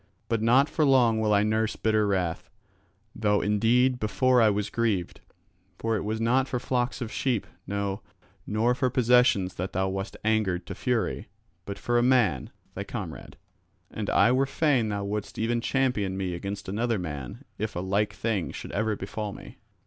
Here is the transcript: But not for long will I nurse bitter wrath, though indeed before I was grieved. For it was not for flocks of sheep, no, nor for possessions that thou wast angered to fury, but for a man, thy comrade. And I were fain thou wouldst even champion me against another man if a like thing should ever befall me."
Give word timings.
But 0.29 0.41
not 0.41 0.67
for 0.67 0.83
long 0.83 1.19
will 1.21 1.31
I 1.31 1.43
nurse 1.43 1.75
bitter 1.75 2.07
wrath, 2.07 2.49
though 3.15 3.39
indeed 3.39 3.99
before 3.99 4.41
I 4.41 4.49
was 4.49 4.71
grieved. 4.71 5.21
For 5.77 5.95
it 5.95 6.01
was 6.03 6.19
not 6.19 6.47
for 6.47 6.59
flocks 6.59 7.01
of 7.01 7.11
sheep, 7.11 7.45
no, 7.67 8.01
nor 8.47 8.73
for 8.73 8.89
possessions 8.89 9.53
that 9.57 9.73
thou 9.73 9.89
wast 9.89 10.17
angered 10.23 10.65
to 10.65 10.73
fury, 10.73 11.27
but 11.67 11.77
for 11.77 11.99
a 11.99 12.01
man, 12.01 12.49
thy 12.73 12.83
comrade. 12.83 13.37
And 13.91 14.09
I 14.09 14.31
were 14.31 14.47
fain 14.47 14.89
thou 14.89 15.03
wouldst 15.03 15.37
even 15.37 15.61
champion 15.61 16.17
me 16.17 16.33
against 16.33 16.67
another 16.67 16.97
man 16.97 17.45
if 17.59 17.75
a 17.75 17.79
like 17.79 18.11
thing 18.13 18.49
should 18.51 18.71
ever 18.71 18.95
befall 18.95 19.33
me." 19.33 19.59